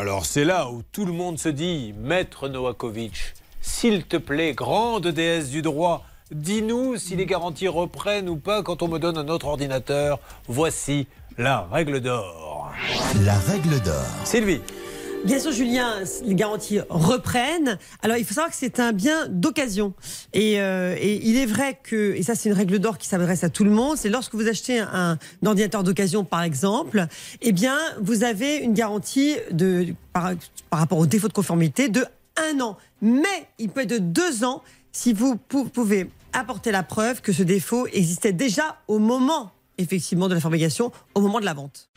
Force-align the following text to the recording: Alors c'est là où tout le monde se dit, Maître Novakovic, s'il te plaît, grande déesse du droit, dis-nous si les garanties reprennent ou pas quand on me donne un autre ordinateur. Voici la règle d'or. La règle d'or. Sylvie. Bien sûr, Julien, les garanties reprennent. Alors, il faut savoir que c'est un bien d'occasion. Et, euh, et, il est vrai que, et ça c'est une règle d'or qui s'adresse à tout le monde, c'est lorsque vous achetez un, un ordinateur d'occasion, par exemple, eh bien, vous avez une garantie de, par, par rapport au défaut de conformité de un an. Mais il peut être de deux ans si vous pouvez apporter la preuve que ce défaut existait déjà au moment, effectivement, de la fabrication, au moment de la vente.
Alors 0.00 0.26
c'est 0.26 0.44
là 0.44 0.70
où 0.70 0.82
tout 0.92 1.04
le 1.04 1.10
monde 1.10 1.40
se 1.40 1.48
dit, 1.48 1.92
Maître 1.98 2.48
Novakovic, 2.48 3.34
s'il 3.60 4.04
te 4.04 4.16
plaît, 4.16 4.52
grande 4.52 5.08
déesse 5.08 5.50
du 5.50 5.60
droit, 5.60 6.04
dis-nous 6.30 6.96
si 6.98 7.16
les 7.16 7.26
garanties 7.26 7.66
reprennent 7.66 8.28
ou 8.28 8.36
pas 8.36 8.62
quand 8.62 8.80
on 8.82 8.86
me 8.86 9.00
donne 9.00 9.18
un 9.18 9.26
autre 9.26 9.46
ordinateur. 9.46 10.20
Voici 10.46 11.08
la 11.36 11.66
règle 11.72 12.00
d'or. 12.00 12.70
La 13.24 13.36
règle 13.40 13.80
d'or. 13.80 14.04
Sylvie. 14.22 14.60
Bien 15.24 15.40
sûr, 15.40 15.52
Julien, 15.52 15.96
les 16.24 16.34
garanties 16.34 16.80
reprennent. 16.88 17.78
Alors, 18.02 18.16
il 18.16 18.24
faut 18.24 18.34
savoir 18.34 18.50
que 18.50 18.56
c'est 18.56 18.80
un 18.80 18.92
bien 18.92 19.26
d'occasion. 19.28 19.92
Et, 20.32 20.60
euh, 20.60 20.96
et, 20.98 21.20
il 21.26 21.36
est 21.36 21.46
vrai 21.46 21.78
que, 21.82 22.14
et 22.14 22.22
ça 22.22 22.34
c'est 22.34 22.48
une 22.48 22.54
règle 22.54 22.78
d'or 22.78 22.98
qui 22.98 23.08
s'adresse 23.08 23.44
à 23.44 23.50
tout 23.50 23.64
le 23.64 23.70
monde, 23.70 23.96
c'est 23.96 24.08
lorsque 24.08 24.34
vous 24.34 24.48
achetez 24.48 24.78
un, 24.78 25.18
un 25.42 25.46
ordinateur 25.46 25.82
d'occasion, 25.82 26.24
par 26.24 26.42
exemple, 26.42 27.06
eh 27.42 27.52
bien, 27.52 27.76
vous 28.00 28.24
avez 28.24 28.56
une 28.56 28.74
garantie 28.74 29.36
de, 29.50 29.88
par, 30.12 30.32
par 30.70 30.80
rapport 30.80 30.98
au 30.98 31.06
défaut 31.06 31.28
de 31.28 31.32
conformité 31.32 31.88
de 31.88 32.04
un 32.36 32.60
an. 32.60 32.76
Mais 33.02 33.48
il 33.58 33.68
peut 33.68 33.82
être 33.82 33.90
de 33.90 33.98
deux 33.98 34.44
ans 34.44 34.62
si 34.92 35.12
vous 35.12 35.36
pouvez 35.36 36.10
apporter 36.32 36.70
la 36.70 36.82
preuve 36.82 37.20
que 37.20 37.32
ce 37.32 37.42
défaut 37.42 37.86
existait 37.92 38.32
déjà 38.32 38.80
au 38.86 38.98
moment, 38.98 39.52
effectivement, 39.78 40.28
de 40.28 40.34
la 40.34 40.40
fabrication, 40.40 40.92
au 41.14 41.20
moment 41.20 41.40
de 41.40 41.44
la 41.44 41.54
vente. 41.54 41.88